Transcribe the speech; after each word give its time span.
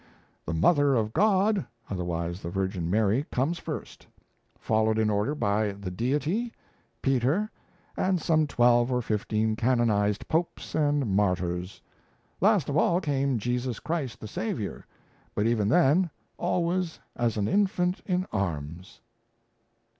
"The 0.47 0.53
Mother 0.55 0.95
of 0.95 1.13
God," 1.13 1.63
otherwise 1.87 2.41
the 2.41 2.49
Virgin 2.49 2.89
Mary, 2.89 3.27
comes 3.31 3.59
first, 3.59 4.07
followed 4.57 4.97
in 4.97 5.11
order 5.11 5.35
by 5.35 5.73
the 5.73 5.91
Deity, 5.91 6.51
Peter, 7.03 7.51
and 7.95 8.19
some 8.19 8.47
twelve 8.47 8.91
or 8.91 9.03
fifteen 9.03 9.55
canonized 9.55 10.27
Popes 10.27 10.73
and 10.73 11.05
Martyrs. 11.05 11.83
Last 12.39 12.67
of 12.67 12.77
all 12.77 12.99
came 12.99 13.37
Jesus 13.37 13.79
Christ 13.79 14.19
the 14.19 14.27
Saviour 14.27 14.87
but 15.35 15.45
even 15.45 15.69
then, 15.69 16.09
always 16.39 16.99
as 17.15 17.37
an 17.37 17.47
infant 17.47 18.01
in 18.07 18.25
arms! 18.33 19.01